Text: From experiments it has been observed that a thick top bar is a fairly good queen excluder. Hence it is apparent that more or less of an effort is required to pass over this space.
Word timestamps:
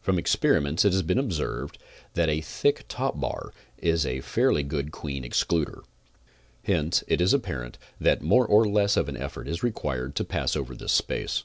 From 0.00 0.18
experiments 0.18 0.84
it 0.84 0.92
has 0.92 1.02
been 1.04 1.16
observed 1.16 1.78
that 2.14 2.28
a 2.28 2.40
thick 2.40 2.84
top 2.88 3.20
bar 3.20 3.52
is 3.78 4.04
a 4.04 4.20
fairly 4.20 4.64
good 4.64 4.90
queen 4.90 5.22
excluder. 5.22 5.84
Hence 6.64 7.04
it 7.06 7.20
is 7.20 7.32
apparent 7.32 7.78
that 8.00 8.20
more 8.20 8.44
or 8.44 8.66
less 8.66 8.96
of 8.96 9.08
an 9.08 9.16
effort 9.16 9.46
is 9.46 9.62
required 9.62 10.16
to 10.16 10.24
pass 10.24 10.56
over 10.56 10.74
this 10.74 10.90
space. 10.92 11.44